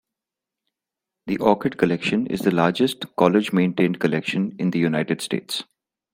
The 1.27 1.37
orchid 1.37 1.77
collection 1.77 2.25
is 2.25 2.39
the 2.41 2.49
largest 2.49 3.15
college 3.17 3.53
maintained 3.53 3.99
collection 3.99 4.55
in 4.57 4.71
the 4.71 4.79
United 4.79 5.21
States. 5.21 5.63